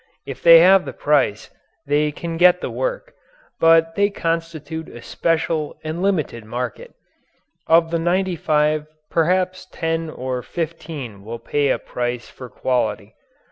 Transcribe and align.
If 0.25 0.41
they 0.41 0.61
have 0.61 0.85
the 0.85 0.93
price, 0.97 1.51
they 1.85 2.11
can 2.11 2.35
get 2.37 2.59
the 2.59 2.71
work, 2.71 3.13
but 3.59 3.93
they 3.93 4.09
constitute 4.09 4.89
a 4.89 4.99
special 4.99 5.77
and 5.83 6.01
limited 6.01 6.43
market. 6.43 6.95
Of 7.67 7.91
the 7.91 7.99
ninety 7.99 8.35
five 8.35 8.87
perhaps 9.11 9.67
ten 9.71 10.09
or 10.09 10.41
fifteen 10.41 11.23
will 11.23 11.37
pay 11.37 11.69
a 11.69 11.77
price 11.77 12.27
for 12.27 12.49
quality. 12.49 13.13